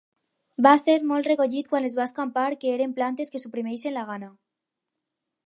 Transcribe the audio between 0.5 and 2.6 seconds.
Va ser molt recollit quan es va escampar